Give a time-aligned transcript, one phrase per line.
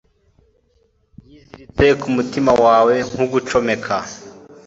[1.29, 3.95] Yiziritse kumutima wawe nkugucomeka